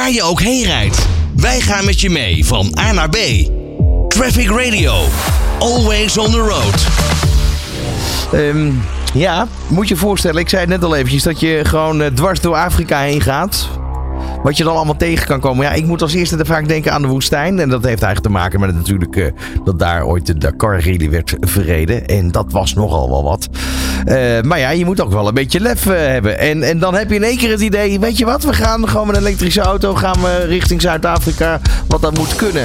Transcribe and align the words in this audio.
Waar 0.00 0.12
je 0.12 0.22
ook 0.22 0.40
heen 0.40 0.64
rijdt. 0.64 1.06
Wij 1.36 1.60
gaan 1.60 1.84
met 1.84 2.00
je 2.00 2.10
mee 2.10 2.46
van 2.46 2.74
A 2.78 2.92
naar 2.92 3.08
B. 3.08 3.16
Traffic 4.08 4.50
Radio. 4.50 4.92
Always 5.58 6.18
on 6.18 6.30
the 6.30 6.38
road. 6.38 6.86
Ehm, 8.32 8.72
ja, 9.14 9.46
moet 9.68 9.88
je 9.88 9.96
voorstellen, 9.96 10.40
ik 10.40 10.48
zei 10.48 10.60
het 10.60 10.70
net 10.70 10.84
al 10.84 10.94
eventjes, 10.94 11.22
dat 11.22 11.40
je 11.40 11.60
gewoon 11.64 12.02
eh, 12.02 12.10
dwars 12.10 12.40
door 12.40 12.54
Afrika 12.54 13.00
heen 13.00 13.20
gaat. 13.20 13.68
Wat 14.42 14.56
je 14.56 14.64
dan 14.64 14.76
allemaal 14.76 14.96
tegen 14.96 15.26
kan 15.26 15.40
komen. 15.40 15.64
Ja, 15.64 15.72
ik 15.72 15.86
moet 15.86 16.02
als 16.02 16.14
eerste 16.14 16.44
vaak 16.44 16.68
denken 16.68 16.92
aan 16.92 17.02
de 17.02 17.08
woestijn. 17.08 17.58
En 17.58 17.68
dat 17.68 17.84
heeft 17.84 18.02
eigenlijk 18.02 18.34
te 18.34 18.40
maken 18.42 18.60
met 18.60 18.74
natuurlijk 18.74 19.16
eh, 19.16 19.26
dat 19.64 19.78
daar 19.78 20.06
ooit 20.06 20.26
de 20.26 20.38
Dakar 20.38 20.84
Rally 20.84 21.10
werd 21.10 21.36
verreden. 21.40 22.06
En 22.06 22.30
dat 22.30 22.52
was 22.52 22.74
nogal 22.74 23.08
wel 23.08 23.22
wat. 23.22 23.48
Eh, 24.04 24.42
maar 24.42 24.58
ja, 24.58 24.70
je 24.70 24.84
moet 24.84 25.00
ook 25.00 25.12
wel 25.12 25.28
een 25.28 25.34
beetje 25.34 25.60
lef 25.60 25.86
eh, 25.86 25.96
hebben. 25.96 26.38
En, 26.38 26.62
en 26.62 26.78
dan 26.78 26.94
heb 26.94 27.08
je 27.08 27.14
in 27.14 27.22
één 27.22 27.36
keer 27.36 27.50
het 27.50 27.60
idee, 27.60 28.00
weet 28.00 28.18
je 28.18 28.24
wat, 28.24 28.44
we 28.44 28.52
gaan 28.52 28.88
gewoon 28.88 29.06
met 29.06 29.16
een 29.16 29.22
elektrische 29.22 29.60
auto 29.60 29.94
gaan 29.94 30.20
we 30.20 30.44
richting 30.44 30.80
Zuid-Afrika. 30.80 31.60
Wat 31.88 32.02
dat 32.02 32.18
moet 32.18 32.36
kunnen. 32.36 32.64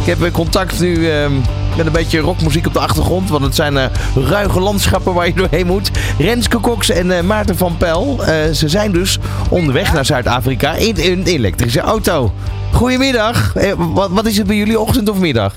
Ik 0.00 0.06
heb 0.06 0.22
eh, 0.22 0.32
contact 0.32 0.80
nu 0.80 1.10
ehm, 1.10 1.32
met 1.76 1.86
een 1.86 1.92
beetje 1.92 2.18
rockmuziek 2.18 2.66
op 2.66 2.72
de 2.72 2.78
achtergrond. 2.78 3.28
Want 3.28 3.44
het 3.44 3.54
zijn 3.54 3.90
ruige 4.14 4.60
landschappen 4.60 5.14
waar 5.14 5.26
je 5.26 5.34
doorheen 5.34 5.66
moet. 5.66 5.90
Renske 6.18 6.60
Cox 6.60 6.90
en 6.90 7.26
Maarten 7.26 7.56
van 7.56 7.76
Pel. 7.76 8.20
ze 8.52 8.68
zijn 8.68 8.92
dus 8.92 9.18
onderweg 9.48 9.92
naar 9.92 10.04
Zuid-Afrika 10.04 10.74
in 10.74 10.96
een 10.96 11.24
elektrische 11.24 11.80
auto. 11.80 12.32
Goedemiddag. 12.72 13.52
Wat, 13.76 14.10
wat 14.10 14.26
is 14.26 14.36
het 14.36 14.46
bij 14.46 14.56
jullie, 14.56 14.80
ochtend 14.80 15.08
of 15.08 15.18
middag? 15.18 15.54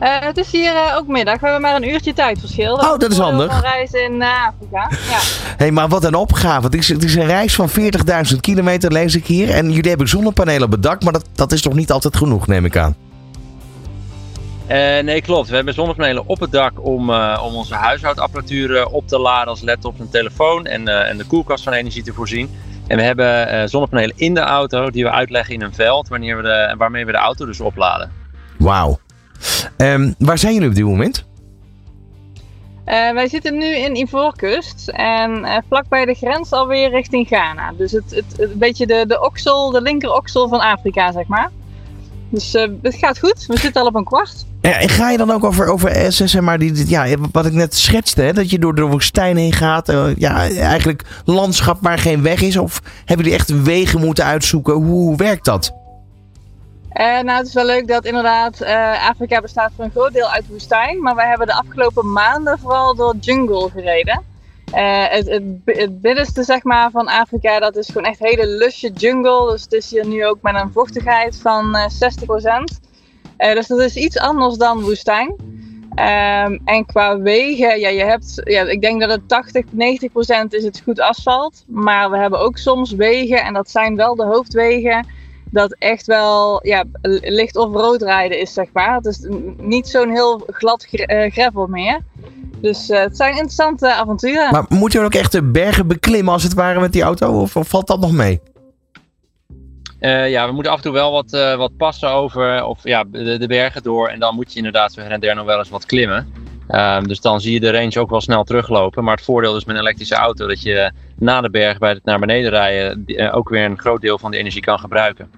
Eh, 0.00 0.20
het 0.20 0.36
is 0.36 0.52
hier 0.52 0.74
eh, 0.74 0.96
ook 0.96 1.06
middag. 1.06 1.40
We 1.40 1.46
hebben 1.46 1.60
maar 1.60 1.74
een 1.74 1.88
uurtje 1.88 2.12
tijdverschil. 2.12 2.74
Oh, 2.74 2.98
dat 2.98 3.10
is 3.10 3.18
handig. 3.18 3.52
Van 3.52 3.60
reizen 3.60 4.04
in 4.04 4.22
eh, 4.22 4.46
Afrika. 4.46 4.88
Ja. 4.90 5.18
Hé, 5.48 5.54
hey, 5.56 5.70
maar 5.70 5.88
wat 5.88 6.04
een 6.04 6.14
opgave. 6.14 6.64
Het 6.64 6.74
is, 6.74 6.88
het 6.88 7.04
is 7.04 7.14
een 7.14 7.26
reis 7.26 7.54
van 7.54 7.68
40.000 7.70 8.40
kilometer, 8.40 8.92
lees 8.92 9.14
ik 9.14 9.26
hier. 9.26 9.50
En 9.50 9.72
jullie 9.72 9.88
hebben 9.88 10.08
zonnepanelen 10.08 10.62
op 10.62 10.72
het 10.72 10.82
dak, 10.82 11.02
maar 11.02 11.12
dat, 11.12 11.24
dat 11.34 11.52
is 11.52 11.62
toch 11.62 11.74
niet 11.74 11.90
altijd 11.90 12.16
genoeg, 12.16 12.46
neem 12.46 12.64
ik 12.64 12.76
aan. 12.76 12.96
Eh, 14.70 15.02
nee, 15.02 15.22
klopt. 15.22 15.48
We 15.48 15.54
hebben 15.54 15.74
zonnepanelen 15.74 16.26
op 16.26 16.40
het 16.40 16.52
dak 16.52 16.84
om, 16.86 17.10
eh, 17.10 17.42
om 17.44 17.54
onze 17.54 17.74
huishoudapparatuur 17.74 18.86
op 18.86 19.08
te 19.08 19.18
laden 19.18 19.48
als 19.48 19.62
laptop 19.62 20.00
en 20.00 20.10
telefoon 20.10 20.66
en, 20.66 20.88
eh, 20.88 21.08
en 21.08 21.18
de 21.18 21.24
koelkast 21.24 21.64
van 21.64 21.72
energie 21.72 22.02
te 22.02 22.12
voorzien. 22.12 22.50
En 22.86 22.96
we 22.96 23.02
hebben 23.02 23.48
eh, 23.48 23.68
zonnepanelen 23.68 24.16
in 24.16 24.34
de 24.34 24.40
auto 24.40 24.90
die 24.90 25.04
we 25.04 25.10
uitleggen 25.10 25.54
in 25.54 25.62
een 25.62 25.74
veld 25.74 26.08
wanneer 26.08 26.36
we 26.36 26.42
de, 26.42 26.74
waarmee 26.78 27.06
we 27.06 27.12
de 27.12 27.18
auto 27.18 27.46
dus 27.46 27.60
opladen. 27.60 28.12
Wauw. 28.58 28.98
Ehm, 29.76 30.12
waar 30.18 30.38
zijn 30.38 30.52
jullie 30.54 30.68
op 30.68 30.74
dit 30.74 30.84
moment? 30.84 31.24
Eh, 32.84 33.12
wij 33.12 33.28
zitten 33.28 33.58
nu 33.58 33.76
in 33.76 33.96
Ivoorkust 33.96 34.88
en 34.88 35.44
eh, 35.44 35.56
vlakbij 35.68 36.04
de 36.04 36.14
grens 36.14 36.52
alweer 36.52 36.90
richting 36.90 37.26
Ghana. 37.26 37.72
Dus 37.78 37.92
het, 37.92 38.04
het, 38.10 38.24
het- 38.36 38.50
een 38.50 38.58
beetje 38.58 38.86
de, 38.86 39.04
de 39.08 39.20
oksel, 39.24 39.70
de 39.70 39.80
linker 39.82 40.12
oksel 40.14 40.48
van 40.48 40.60
Afrika, 40.60 41.12
zeg 41.12 41.26
maar. 41.26 41.50
Dus 42.28 42.54
eh, 42.54 42.68
het 42.82 42.94
gaat 42.94 43.18
goed. 43.18 43.44
We 43.46 43.58
zitten 43.58 43.82
al 43.82 43.88
op 43.88 43.94
een 43.94 44.04
kwart. 44.04 44.46
En 44.60 44.88
ga 44.88 45.10
je 45.10 45.16
dan 45.18 45.30
ook 45.30 45.44
over, 45.44 45.66
over 45.68 46.12
zeg 46.12 46.40
maar, 46.40 46.58
die, 46.58 46.88
ja, 46.88 47.06
wat 47.32 47.46
ik 47.46 47.52
net 47.52 47.74
schetste, 47.74 48.22
hè, 48.22 48.32
dat 48.32 48.50
je 48.50 48.58
door 48.58 48.74
de 48.74 48.82
woestijn 48.82 49.36
heen 49.36 49.52
gaat. 49.52 49.92
ja, 50.16 50.48
eigenlijk 50.50 51.04
landschap 51.24 51.78
waar 51.80 51.98
geen 51.98 52.22
weg 52.22 52.40
is. 52.42 52.56
Of 52.56 52.80
hebben 53.04 53.24
jullie 53.26 53.40
echt 53.40 53.62
wegen 53.62 54.00
moeten 54.00 54.24
uitzoeken? 54.24 54.74
Hoe, 54.74 54.84
hoe 54.84 55.16
werkt 55.16 55.44
dat? 55.44 55.74
Eh, 56.90 57.20
nou, 57.20 57.38
het 57.38 57.46
is 57.46 57.54
wel 57.54 57.64
leuk 57.64 57.88
dat 57.88 58.04
inderdaad 58.04 58.60
eh, 58.60 59.08
Afrika 59.08 59.40
bestaat 59.40 59.72
voor 59.76 59.84
een 59.84 59.90
groot 59.90 60.12
deel 60.12 60.30
uit 60.30 60.48
woestijn. 60.48 61.02
Maar 61.02 61.14
wij 61.14 61.28
hebben 61.28 61.46
de 61.46 61.54
afgelopen 61.54 62.12
maanden 62.12 62.58
vooral 62.58 62.94
door 62.94 63.16
jungle 63.16 63.70
gereden. 63.70 64.22
Eh, 64.72 65.04
het, 65.08 66.00
binnenste 66.00 66.42
zeg 66.42 66.62
maar, 66.62 66.90
van 66.90 67.08
Afrika, 67.08 67.58
dat 67.58 67.76
is 67.76 67.86
gewoon 67.86 68.04
echt 68.04 68.18
hele 68.18 68.46
lusje 68.46 68.90
jungle. 68.92 69.50
Dus 69.50 69.62
het 69.62 69.72
is 69.72 69.90
hier 69.90 70.06
nu 70.06 70.26
ook 70.26 70.42
met 70.42 70.54
een 70.54 70.72
vochtigheid 70.72 71.36
van 71.36 71.74
eh 71.74 71.88
60%. 71.88 72.80
Eh, 73.36 73.54
dus 73.54 73.66
dat 73.66 73.80
is 73.80 73.96
iets 73.96 74.18
anders 74.18 74.56
dan 74.56 74.80
woestijn. 74.80 75.34
Ehm, 75.94 76.58
en 76.64 76.86
qua 76.86 77.18
wegen, 77.18 77.80
ja, 77.80 77.88
je 77.88 78.04
hebt, 78.04 78.40
ja, 78.44 78.62
ik 78.62 78.80
denk 78.80 79.00
dat 79.00 79.10
het 79.10 79.28
80, 79.28 79.64
90% 79.70 80.52
is 80.54 80.64
het 80.64 80.80
goed 80.84 81.00
asfalt. 81.00 81.64
Maar 81.66 82.10
we 82.10 82.16
hebben 82.16 82.40
ook 82.40 82.56
soms 82.56 82.92
wegen, 82.92 83.42
en 83.42 83.52
dat 83.52 83.70
zijn 83.70 83.96
wel 83.96 84.14
de 84.14 84.24
hoofdwegen 84.24 85.06
dat 85.50 85.76
echt 85.78 86.06
wel 86.06 86.66
ja, 86.66 86.84
licht 87.22 87.56
off-road 87.56 88.02
rijden 88.02 88.40
is, 88.40 88.52
zeg 88.52 88.66
maar. 88.72 88.94
Het 88.94 89.06
is 89.06 89.26
niet 89.56 89.88
zo'n 89.88 90.10
heel 90.10 90.42
glad 90.46 90.84
gre- 90.84 91.04
eh, 91.04 91.32
gravel 91.32 91.66
meer. 91.66 92.00
Dus 92.60 92.88
eh, 92.88 93.00
het 93.00 93.16
zijn 93.16 93.30
interessante 93.30 93.94
avonturen. 93.94 94.52
Maar 94.52 94.64
moet 94.68 94.92
je 94.92 94.98
dan 94.98 95.06
ook 95.06 95.14
echt 95.14 95.32
de 95.32 95.42
bergen 95.42 95.86
beklimmen 95.86 96.32
als 96.32 96.42
het 96.42 96.54
ware 96.54 96.80
met 96.80 96.92
die 96.92 97.02
auto? 97.02 97.40
Of, 97.40 97.56
of 97.56 97.68
valt 97.68 97.86
dat 97.86 98.00
nog 98.00 98.12
mee? 98.12 98.40
Eh, 99.98 100.30
ja, 100.30 100.46
we 100.46 100.52
moeten 100.52 100.72
af 100.72 100.78
en 100.78 100.84
toe 100.84 100.92
wel 100.92 101.12
wat, 101.12 101.32
eh, 101.32 101.56
wat 101.56 101.76
passen 101.76 102.08
over 102.08 102.64
of 102.64 102.78
ja, 102.82 103.04
de, 103.04 103.38
de 103.38 103.46
bergen 103.46 103.82
door. 103.82 104.08
En 104.08 104.18
dan 104.18 104.34
moet 104.34 104.50
je 104.52 104.56
inderdaad 104.56 104.92
zo 104.92 105.00
her 105.00 105.10
en 105.10 105.20
der 105.20 105.34
nog 105.34 105.44
wel 105.44 105.58
eens 105.58 105.68
wat 105.70 105.86
klimmen. 105.86 106.32
Ehm, 106.68 107.02
dus 107.02 107.20
dan 107.20 107.40
zie 107.40 107.52
je 107.52 107.60
de 107.60 107.70
range 107.70 108.00
ook 108.00 108.10
wel 108.10 108.20
snel 108.20 108.44
teruglopen. 108.44 109.04
Maar 109.04 109.16
het 109.16 109.24
voordeel 109.24 109.56
is 109.56 109.64
met 109.64 109.76
een 109.76 109.82
elektrische 109.82 110.14
auto 110.14 110.46
dat 110.46 110.62
je 110.62 110.92
na 111.18 111.40
de 111.40 111.50
berg 111.50 111.78
bij 111.78 111.90
het 111.90 112.04
naar 112.04 112.18
beneden 112.18 112.50
rijden 112.50 113.04
die, 113.04 113.32
ook 113.32 113.48
weer 113.48 113.64
een 113.64 113.78
groot 113.78 114.00
deel 114.00 114.18
van 114.18 114.30
de 114.30 114.36
energie 114.36 114.62
kan 114.62 114.78
gebruiken. 114.78 115.30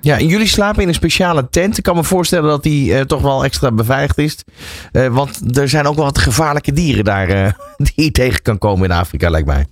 Ja, 0.00 0.18
en 0.18 0.26
jullie 0.26 0.46
slapen 0.46 0.82
in 0.82 0.88
een 0.88 0.94
speciale 0.94 1.48
tent. 1.48 1.78
Ik 1.78 1.84
kan 1.84 1.96
me 1.96 2.04
voorstellen 2.04 2.48
dat 2.48 2.62
die 2.62 2.94
eh, 2.94 3.00
toch 3.00 3.22
wel 3.22 3.44
extra 3.44 3.72
beveiligd 3.72 4.18
is. 4.18 4.44
Eh, 4.92 5.06
want 5.06 5.58
er 5.58 5.68
zijn 5.68 5.86
ook 5.86 5.94
wel 5.94 6.04
wat 6.04 6.18
gevaarlijke 6.18 6.72
dieren 6.72 7.04
daar 7.04 7.28
eh, 7.28 7.52
die 7.94 8.04
je 8.04 8.10
tegen 8.10 8.42
kan 8.42 8.58
komen 8.58 8.90
in 8.90 8.96
Afrika, 8.96 9.30
lijkt 9.30 9.46
mij. 9.46 9.66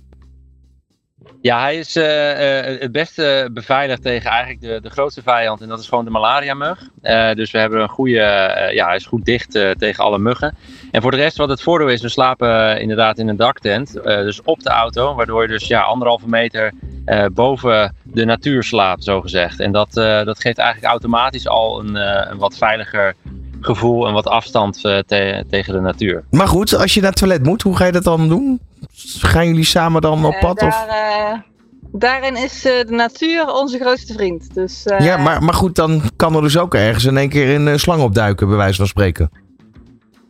Ja, 1.41 1.61
hij 1.61 1.77
is 1.77 1.93
het 2.79 2.91
beste 2.91 3.49
beveiligd 3.53 4.01
tegen 4.01 4.29
eigenlijk 4.29 4.61
de, 4.61 4.79
de 4.81 4.89
grootste 4.89 5.21
vijand. 5.21 5.61
En 5.61 5.67
dat 5.67 5.79
is 5.79 5.87
gewoon 5.87 6.05
de 6.05 6.11
malaria-mug. 6.11 6.89
Dus 7.33 7.51
we 7.51 7.57
hebben 7.57 7.81
een 7.81 7.89
goede, 7.89 8.13
ja, 8.73 8.85
hij 8.85 8.95
is 8.95 9.05
goed 9.05 9.25
dicht 9.25 9.51
tegen 9.51 10.03
alle 10.03 10.19
muggen. 10.19 10.57
En 10.91 11.01
voor 11.01 11.11
de 11.11 11.17
rest, 11.17 11.37
wat 11.37 11.49
het 11.49 11.61
voordeel 11.61 11.87
is, 11.87 12.01
we 12.01 12.09
slapen 12.09 12.81
inderdaad 12.81 13.17
in 13.17 13.27
een 13.27 13.35
daktent. 13.35 13.93
dus 14.03 14.41
op 14.43 14.63
de 14.63 14.69
auto, 14.69 15.15
waardoor 15.15 15.41
je 15.41 15.47
dus 15.47 15.67
ja, 15.67 15.81
anderhalve 15.81 16.29
meter 16.29 16.73
boven 17.33 17.95
de 18.17 18.25
natuur 18.25 18.63
slaapt, 18.63 19.03
zo 19.03 19.21
gezegd. 19.21 19.59
En 19.59 19.71
dat, 19.71 19.97
eh, 19.97 20.23
dat 20.23 20.39
geeft 20.41 20.57
eigenlijk 20.57 20.89
automatisch 20.91 21.47
al 21.47 21.79
een, 21.79 21.95
eh, 21.95 22.31
een 22.31 22.37
wat 22.37 22.57
veiliger 22.57 23.15
gevoel 23.61 24.07
en 24.07 24.13
wat 24.13 24.27
afstand 24.27 24.85
eh, 24.85 24.97
te- 24.97 25.45
tegen 25.49 25.73
de 25.73 25.79
natuur. 25.79 26.23
Maar 26.31 26.47
goed, 26.47 26.75
als 26.75 26.93
je 26.93 26.99
naar 27.01 27.09
het 27.09 27.19
toilet 27.19 27.43
moet, 27.43 27.61
hoe 27.61 27.75
ga 27.77 27.85
je 27.85 27.91
dat 27.91 28.03
dan 28.03 28.27
doen? 28.27 28.59
Gaan 29.19 29.47
jullie 29.47 29.63
samen 29.63 30.01
dan 30.01 30.25
op 30.25 30.35
pad? 30.39 30.61
of? 30.61 30.85
daar, 30.85 30.87
eh, 30.87 31.39
daarin 31.91 32.35
is 32.35 32.65
eh, 32.65 32.71
de 32.87 32.93
natuur 32.95 33.47
onze 33.53 33.79
grootste 33.79 34.13
vriend. 34.13 34.53
Dus, 34.53 34.85
eh, 34.85 35.05
Ja, 35.05 35.17
maar, 35.17 35.43
maar 35.43 35.53
goed, 35.53 35.75
dan 35.75 36.01
kan 36.15 36.35
er 36.35 36.41
dus 36.41 36.57
ook 36.57 36.75
ergens 36.75 37.05
in 37.05 37.17
één 37.17 37.29
keer 37.29 37.55
een 37.55 37.79
slang 37.79 38.01
opduiken, 38.01 38.47
bij 38.47 38.57
wijze 38.57 38.77
van 38.77 38.87
spreken. 38.87 39.29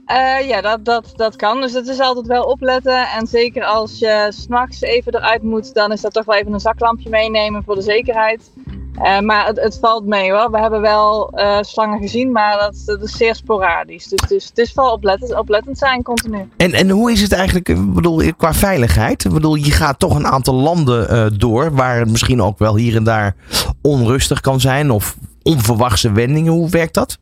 Eh, 0.07 0.47
ja, 0.47 0.61
dat, 0.61 0.85
dat, 0.85 1.13
dat 1.15 1.35
kan. 1.35 1.61
Dus 1.61 1.73
het 1.73 1.87
is 1.87 1.99
altijd 1.99 2.27
wel 2.27 2.43
opletten. 2.43 3.07
En 3.07 3.27
zeker 3.27 3.63
als 3.63 3.99
je 3.99 4.27
s'nachts 4.29 4.81
even 4.81 5.15
eruit 5.15 5.43
moet, 5.43 5.73
dan 5.73 5.91
is 5.91 6.01
dat 6.01 6.13
toch 6.13 6.25
wel 6.25 6.35
even 6.35 6.53
een 6.53 6.59
zaklampje 6.59 7.09
meenemen 7.09 7.63
voor 7.63 7.75
de 7.75 7.81
zekerheid. 7.81 8.51
Eh, 8.93 9.19
maar 9.19 9.45
het, 9.45 9.59
het 9.61 9.77
valt 9.81 10.05
mee 10.05 10.31
hoor. 10.31 10.51
We 10.51 10.59
hebben 10.59 10.81
wel 10.81 11.29
eh, 11.29 11.57
slangen 11.61 11.99
gezien, 11.99 12.31
maar 12.31 12.59
dat, 12.59 12.81
dat 12.85 13.01
is 13.01 13.17
zeer 13.17 13.35
sporadisch. 13.35 14.07
Dus, 14.07 14.29
dus 14.29 14.45
het 14.45 14.57
is 14.57 14.73
wel 14.73 14.91
oplettend, 14.91 15.35
oplettend 15.35 15.77
zijn 15.77 16.03
continu. 16.03 16.49
En, 16.57 16.73
en 16.73 16.89
hoe 16.89 17.11
is 17.11 17.21
het 17.21 17.31
eigenlijk, 17.31 17.93
bedoel, 17.93 18.33
qua 18.37 18.53
veiligheid? 18.53 19.25
Ik 19.25 19.31
bedoel, 19.31 19.55
je 19.55 19.71
gaat 19.71 19.99
toch 19.99 20.15
een 20.15 20.27
aantal 20.27 20.53
landen 20.53 21.39
door, 21.39 21.75
waar 21.75 21.99
het 21.99 22.09
misschien 22.09 22.41
ook 22.41 22.59
wel 22.59 22.75
hier 22.75 22.95
en 22.95 23.03
daar 23.03 23.35
onrustig 23.81 24.41
kan 24.41 24.59
zijn 24.59 24.91
of 24.91 25.17
onverwachte 25.43 26.11
wendingen. 26.11 26.51
Hoe 26.51 26.69
werkt 26.69 26.93
dat? 26.93 27.17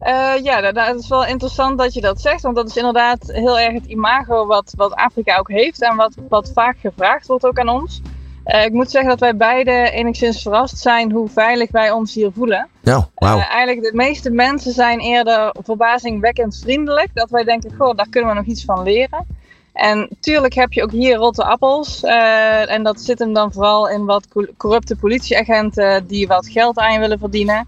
Eh, 0.00 0.32
ja, 0.42 0.60
dat, 0.60 0.74
dat 0.74 0.94
is 0.98 1.08
wel 1.08 1.26
interessant 1.26 1.78
dat 1.78 1.94
je 1.94 2.00
dat 2.00 2.20
zegt. 2.20 2.42
Want 2.42 2.56
dat 2.56 2.68
is 2.68 2.76
inderdaad 2.76 3.30
heel 3.32 3.58
erg 3.58 3.72
het 3.72 3.84
imago 3.84 4.46
wat, 4.46 4.72
wat 4.76 4.94
Afrika 4.94 5.38
ook 5.38 5.48
heeft. 5.48 5.82
En 5.82 5.96
wat, 5.96 6.14
wat 6.28 6.50
vaak 6.54 6.76
gevraagd 6.80 7.26
wordt 7.26 7.46
ook 7.46 7.58
aan 7.58 7.68
ons. 7.68 8.00
Eh, 8.44 8.64
ik 8.64 8.72
moet 8.72 8.90
zeggen 8.90 9.10
dat 9.10 9.20
wij 9.20 9.36
beide 9.36 9.90
enigszins 9.90 10.42
verrast 10.42 10.78
zijn 10.78 11.12
hoe 11.12 11.28
veilig 11.28 11.70
wij 11.70 11.90
ons 11.90 12.14
hier 12.14 12.30
voelen. 12.32 12.68
Nou, 12.80 13.04
wauw. 13.14 13.38
Eh, 13.38 13.50
eigenlijk 13.50 13.90
de 13.90 13.96
meeste 13.96 14.30
mensen 14.30 14.72
zijn 14.72 14.98
eerder 15.00 15.54
verbazingwekkend 15.62 16.60
vriendelijk. 16.62 17.08
Dat 17.14 17.30
wij 17.30 17.44
denken, 17.44 17.74
goh, 17.78 17.96
daar 17.96 18.08
kunnen 18.10 18.30
we 18.30 18.36
nog 18.36 18.46
iets 18.46 18.64
van 18.64 18.82
leren. 18.82 19.26
En 19.72 20.08
tuurlijk 20.20 20.54
heb 20.54 20.72
je 20.72 20.82
ook 20.82 20.90
hier 20.90 21.16
rotte 21.16 21.44
appels. 21.44 22.02
en 22.02 22.82
dat 22.82 23.00
zit 23.00 23.18
hem 23.18 23.32
dan 23.34 23.52
vooral 23.52 23.88
in 23.88 24.04
wat 24.04 24.28
co- 24.28 24.46
corrupte 24.56 24.96
politieagenten 24.96 26.06
die 26.06 26.26
wat 26.26 26.48
geld 26.48 26.78
aan 26.78 26.92
je 26.92 26.98
willen 26.98 27.18
verdienen. 27.18 27.66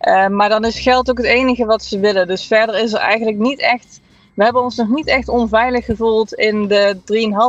Eh, 0.00 0.26
maar 0.26 0.48
dan 0.48 0.64
is 0.64 0.80
geld 0.80 1.10
ook 1.10 1.16
het 1.16 1.26
enige 1.26 1.64
wat 1.64 1.84
ze 1.84 2.00
willen. 2.00 2.26
Dus 2.26 2.46
verder 2.46 2.82
is 2.82 2.92
er 2.92 2.98
eigenlijk 2.98 3.38
niet 3.38 3.60
echt. 3.60 4.00
We 4.34 4.44
hebben 4.44 4.62
ons 4.62 4.76
nog 4.76 4.88
niet 4.88 5.06
echt 5.06 5.28
onveilig 5.28 5.84
gevoeld 5.84 6.32
in 6.32 6.68
de 6.68 6.96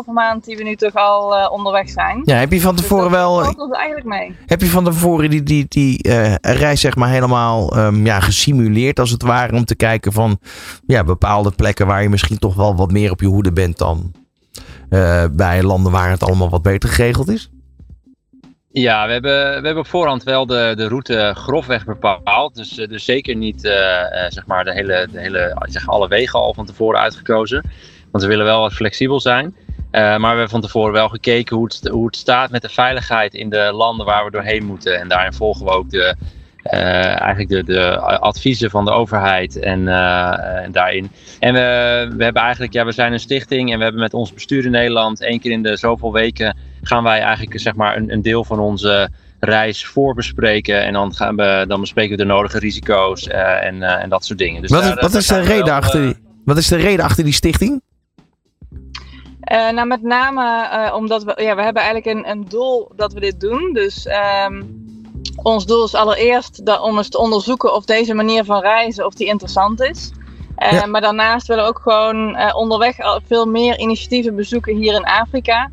3,5 0.05 0.11
maand 0.13 0.45
die 0.45 0.57
we 0.57 0.63
nu 0.63 0.75
toch 0.75 0.93
al 0.93 1.35
eh, 1.35 1.51
onderweg 1.51 1.89
zijn. 1.89 2.21
Ja, 2.25 2.35
heb 2.35 2.51
je 2.51 2.61
van 2.61 2.75
Dus 2.75 2.81
tevoren 2.81 3.11
dat 3.11 3.19
wel, 3.19 3.43
valt 3.43 3.59
ons 3.59 3.75
eigenlijk 3.75 4.07
mee. 4.07 4.35
heb 4.45 4.61
je 4.61 4.67
van 4.67 4.83
tevoren 4.83 5.29
die, 5.29 5.43
die, 5.43 5.65
die 5.67 6.03
eh, 6.03 6.33
reis 6.41 6.81
zeg 6.81 6.95
maar 6.95 7.09
helemaal 7.09 7.75
ehm, 7.75 8.05
ja, 8.05 8.19
gesimuleerd 8.19 8.99
als 8.99 9.09
het 9.09 9.23
ware 9.23 9.55
om 9.55 9.65
te 9.65 9.75
kijken 9.75 10.11
van 10.11 10.39
ja, 10.85 11.03
bepaalde 11.03 11.51
plekken 11.51 11.87
waar 11.87 12.01
je 12.01 12.09
misschien 12.09 12.39
toch 12.39 12.55
wel 12.55 12.75
wat 12.75 12.91
meer 12.91 13.11
op 13.11 13.21
je 13.21 13.27
hoede 13.27 13.51
bent 13.51 13.77
dan 13.77 14.11
bij 15.31 15.63
landen 15.63 15.91
waar 15.91 16.09
het 16.09 16.23
allemaal 16.23 16.49
wat 16.49 16.61
beter 16.61 16.89
geregeld 16.89 17.29
is? 17.29 17.49
Ja, 18.73 19.05
we 19.05 19.11
hebben, 19.11 19.47
we 19.47 19.65
hebben 19.65 19.77
op 19.77 19.87
voorhand 19.87 20.23
wel 20.23 20.45
de, 20.45 20.73
de 20.75 20.87
route 20.87 21.33
grofweg 21.35 21.85
bepaald. 21.85 22.55
Dus, 22.55 22.77
eh, 22.77 22.87
dus 22.87 23.05
zeker 23.05 23.35
niet 23.35 23.63
uh, 23.63 23.71
uh, 23.71 24.25
zeg 24.29 24.45
maar 24.45 24.63
de 24.63 24.73
hele, 24.73 25.07
de 25.11 25.19
hele, 25.19 25.65
zeg, 25.69 25.87
alle 25.87 26.07
wegen 26.07 26.39
al 26.39 26.53
van 26.53 26.65
tevoren 26.65 26.99
uitgekozen. 26.99 27.63
Want 28.11 28.23
we 28.23 28.29
willen 28.29 28.45
wel 28.45 28.59
wat 28.59 28.73
flexibel 28.73 29.19
zijn. 29.19 29.55
maar 29.91 30.19
we 30.19 30.27
hebben 30.27 30.49
van 30.49 30.61
tevoren 30.61 30.93
wel 30.93 31.09
gekeken 31.09 31.55
hoe 31.55 31.65
het, 31.65 31.87
hoe 31.87 32.05
het 32.05 32.15
staat 32.15 32.51
met 32.51 32.61
de 32.61 32.69
veiligheid 32.69 33.33
in 33.33 33.49
de 33.49 33.71
landen 33.73 34.05
waar 34.05 34.25
we 34.25 34.31
doorheen 34.31 34.65
moeten. 34.65 34.99
En 34.99 35.07
daarin 35.07 35.33
volgen 35.33 35.65
we 35.65 35.71
ook 35.71 35.89
de, 35.89 36.15
eigenlijk 36.63 37.49
de, 37.49 37.63
de 37.63 37.99
adviezen 37.99 38.69
van 38.69 38.85
de 38.85 38.91
overheid 38.91 39.59
en, 39.59 39.87
en 40.63 40.71
daarin. 40.71 41.11
En 41.39 41.53
we, 41.53 41.59
we 42.17 42.23
hebben 42.23 42.41
eigenlijk, 42.41 42.73
ja, 42.73 42.85
we 42.85 42.91
zijn 42.91 43.13
een 43.13 43.19
stichting 43.19 43.71
en 43.71 43.77
we 43.77 43.83
hebben 43.83 44.01
met 44.01 44.13
ons 44.13 44.33
bestuur 44.33 44.65
in 44.65 44.71
Nederland 44.71 45.21
één 45.21 45.39
keer 45.39 45.51
in 45.51 45.63
de 45.63 45.77
zoveel 45.77 46.13
weken 46.13 46.55
gaan 46.81 47.03
wij 47.03 47.19
eigenlijk 47.19 47.59
zeg 47.59 47.75
maar 47.75 47.97
een, 47.97 48.11
een 48.11 48.21
deel 48.21 48.43
van 48.43 48.59
onze 48.59 49.09
reis 49.41 49.85
voorbespreken. 49.85 50.83
En 50.83 50.93
dan, 50.93 51.13
gaan 51.13 51.35
we, 51.35 51.65
dan 51.67 51.79
bespreken 51.79 52.11
we 52.11 52.23
de 52.23 52.29
nodige 52.29 52.59
risico's 52.59 53.27
uh, 53.27 53.63
en, 53.63 53.75
uh, 53.75 54.03
en 54.03 54.09
dat 54.09 54.25
soort 54.25 54.39
dingen. 54.39 54.61
Dus 54.61 54.71
wat, 54.71 54.83
daar, 54.83 54.99
wat, 54.99 55.13
is 55.13 55.27
de 55.27 55.39
reden 55.39 55.65
wel, 55.65 55.75
achter 55.75 56.01
die, 56.01 56.15
wat 56.45 56.57
is 56.57 56.67
de 56.67 56.75
reden 56.75 57.05
achter 57.05 57.23
die 57.23 57.33
stichting? 57.33 57.81
Uh, 59.51 59.69
nou, 59.71 59.87
met 59.87 60.01
name 60.01 60.93
omdat 60.93 61.23
we, 61.23 61.33
ja, 61.43 61.55
we 61.55 61.63
hebben 61.63 61.83
eigenlijk 61.83 62.17
een, 62.17 62.31
een 62.31 62.45
doel 62.49 62.91
dat 62.95 63.13
we 63.13 63.19
dit 63.19 63.39
doen. 63.39 63.73
Dus 63.73 64.07
um, 64.47 64.83
ons 65.35 65.65
doel 65.65 65.85
is 65.85 65.95
allereerst 65.95 66.65
dat, 66.65 66.81
om 66.81 66.97
eens 66.97 67.09
te 67.09 67.19
onderzoeken 67.19 67.73
of 67.73 67.85
deze 67.85 68.13
manier 68.13 68.43
van 68.43 68.61
reizen 68.61 69.05
of 69.05 69.13
die 69.13 69.27
interessant 69.27 69.81
is. 69.81 70.11
Ja. 70.71 70.85
Maar 70.85 71.01
daarnaast 71.01 71.47
willen 71.47 71.63
we 71.63 71.69
ook 71.69 71.79
gewoon 71.79 72.53
onderweg 72.53 72.95
veel 73.27 73.45
meer 73.45 73.79
initiatieven 73.79 74.35
bezoeken 74.35 74.75
hier 74.75 74.93
in 74.93 75.05
Afrika. 75.05 75.69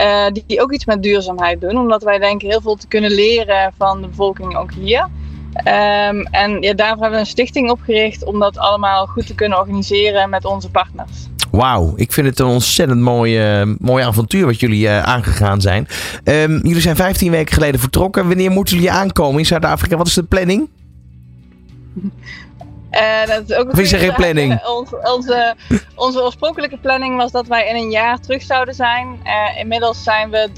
Uh, 0.00 0.26
die, 0.46 0.62
ook 0.62 0.72
iets 0.72 0.84
met 0.84 1.02
duurzaamheid 1.02 1.60
doen. 1.60 1.78
Omdat 1.78 2.02
wij 2.02 2.18
denken 2.18 2.48
heel 2.48 2.60
veel 2.60 2.76
te 2.76 2.88
kunnen 2.88 3.10
leren 3.10 3.72
van 3.78 4.00
de 4.00 4.08
bevolking 4.08 4.56
ook 4.56 4.72
hier. 4.72 5.08
Um, 5.56 6.22
en 6.22 6.60
ja, 6.60 6.74
daarvoor 6.74 7.02
hebben 7.02 7.10
we 7.10 7.18
een 7.18 7.26
stichting 7.26 7.70
opgericht 7.70 8.24
om 8.24 8.38
dat 8.38 8.58
allemaal 8.58 9.06
goed 9.06 9.26
te 9.26 9.34
kunnen 9.34 9.58
organiseren 9.58 10.30
met 10.30 10.44
onze 10.44 10.70
partners. 10.70 11.28
Wauw, 11.50 11.92
ik 11.96 12.12
vind 12.12 12.26
het 12.26 12.38
een 12.38 12.46
ontzettend 12.46 13.00
mooi, 13.00 13.64
mooi 13.78 14.04
avontuur 14.04 14.46
wat 14.46 14.60
jullie 14.60 14.84
uh, 14.84 15.02
aangegaan 15.02 15.60
zijn. 15.60 15.86
Um, 16.24 16.60
jullie 16.62 16.80
zijn 16.80 16.96
15 16.96 17.30
weken 17.30 17.54
geleden 17.54 17.80
vertrokken. 17.80 18.28
Wanneer 18.28 18.50
moeten 18.50 18.74
jullie 18.74 18.90
aankomen 18.90 19.38
in 19.38 19.46
Zuid-Afrika? 19.46 19.96
Wat 19.96 20.06
is 20.06 20.14
de 20.14 20.22
planning? 20.22 20.68
Uh, 22.92 23.26
dat 23.26 23.50
is 23.50 23.56
ook 23.56 23.72
of 23.72 23.78
is 23.78 23.92
er 23.92 23.98
geen 23.98 24.14
planning? 24.14 24.64
Onze, 24.66 25.00
onze, 25.14 25.54
onze, 25.94 26.22
oorspronkelijke 26.22 26.78
planning 26.78 27.16
was 27.16 27.30
dat 27.30 27.46
wij 27.46 27.68
in 27.68 27.76
een 27.76 27.90
jaar 27.90 28.20
terug 28.20 28.42
zouden 28.42 28.74
zijn. 28.74 29.20
Uh, 29.24 29.58
inmiddels 29.58 30.02
zijn 30.02 30.30
we 30.30 30.48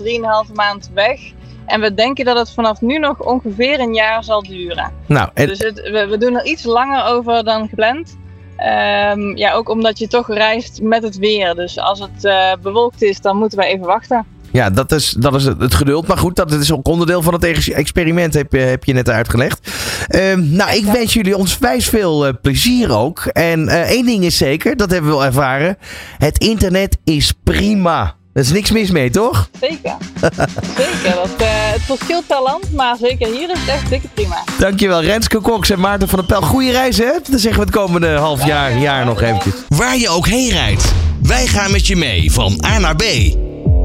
3,5 0.48 0.52
maand 0.52 0.90
weg. 0.94 1.20
En 1.66 1.80
we 1.80 1.94
denken 1.94 2.24
dat 2.24 2.38
het 2.38 2.50
vanaf 2.50 2.80
nu 2.80 2.98
nog 2.98 3.18
ongeveer 3.20 3.80
een 3.80 3.94
jaar 3.94 4.24
zal 4.24 4.42
duren. 4.42 4.92
Nou, 5.06 5.28
en... 5.34 5.46
Dus 5.46 5.58
het, 5.58 5.80
we, 5.80 6.06
we, 6.06 6.18
doen 6.18 6.36
er 6.36 6.44
iets 6.44 6.64
langer 6.64 7.04
over 7.04 7.44
dan 7.44 7.68
gepland. 7.68 8.16
Um, 8.58 9.36
ja, 9.36 9.52
ook 9.52 9.68
omdat 9.68 9.98
je 9.98 10.08
toch 10.08 10.28
reist 10.28 10.82
met 10.82 11.02
het 11.02 11.18
weer. 11.18 11.54
Dus 11.54 11.78
als 11.78 12.00
het 12.00 12.24
uh, 12.24 12.52
bewolkt 12.62 13.02
is, 13.02 13.20
dan 13.20 13.36
moeten 13.36 13.58
we 13.58 13.64
even 13.64 13.86
wachten. 13.86 14.26
Ja, 14.52 14.70
dat 14.70 14.92
is, 14.92 15.10
dat 15.10 15.34
is 15.34 15.44
het 15.44 15.74
geduld. 15.74 16.06
Maar 16.06 16.18
goed, 16.18 16.36
dat 16.36 16.52
is 16.52 16.72
ook 16.72 16.88
onderdeel 16.88 17.22
van 17.22 17.34
het 17.34 17.44
experiment, 17.68 18.34
heb 18.34 18.52
je, 18.52 18.58
heb 18.58 18.84
je 18.84 18.92
net 18.92 19.08
uitgelegd. 19.08 19.70
Uh, 20.08 20.34
nou, 20.34 20.76
ik 20.76 20.84
wens 20.84 21.12
jullie 21.12 21.36
ons 21.36 21.58
wijs 21.58 21.88
veel 21.88 22.26
uh, 22.26 22.32
plezier 22.42 22.92
ook. 22.96 23.24
En 23.24 23.68
uh, 23.68 23.80
één 23.80 24.06
ding 24.06 24.24
is 24.24 24.36
zeker, 24.36 24.76
dat 24.76 24.90
hebben 24.90 25.10
we 25.10 25.16
wel 25.16 25.26
ervaren. 25.26 25.76
Het 26.18 26.38
internet 26.38 26.96
is 27.04 27.32
prima. 27.44 28.14
Er 28.34 28.40
is 28.40 28.52
niks 28.52 28.70
mis 28.70 28.90
mee, 28.90 29.10
toch? 29.10 29.48
Zeker. 29.60 29.96
zeker. 30.78 31.14
Dat, 31.14 31.40
uh, 31.40 31.46
het 31.48 31.82
verschilt 31.82 32.26
per 32.26 32.42
land, 32.42 32.72
maar 32.72 32.96
zeker 33.00 33.26
hier 33.26 33.50
is 33.50 33.58
het 33.58 33.68
echt 33.68 33.88
dikke 33.88 34.08
prima. 34.14 34.44
Dankjewel, 34.58 35.02
Renske 35.02 35.40
Cox 35.40 35.70
en 35.70 35.80
Maarten 35.80 36.08
van 36.08 36.18
der 36.18 36.26
Pel. 36.28 36.40
Goeie 36.40 36.70
reis, 36.70 36.98
hè? 36.98 37.10
Dan 37.30 37.38
zeggen 37.38 37.60
we 37.60 37.66
het 37.66 37.74
komende 37.74 38.08
half 38.08 38.46
jaar, 38.46 38.72
ja, 38.72 38.78
jaar 38.78 39.04
nog 39.04 39.22
eventjes. 39.22 39.54
Waar 39.68 39.96
je 39.96 40.08
ook 40.08 40.26
heen 40.26 40.50
rijdt, 40.50 40.92
wij 41.22 41.46
gaan 41.46 41.70
met 41.70 41.86
je 41.86 41.96
mee 41.96 42.32
van 42.32 42.64
A 42.66 42.78
naar 42.78 42.96
B. 42.96 43.02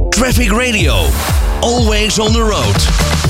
Traffic 0.09 0.51
Radio. 0.51 1.05
Always 1.59 2.19
on 2.19 2.31
the 2.31 2.39
road. 2.39 3.28